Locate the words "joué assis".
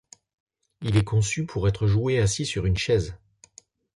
1.85-2.47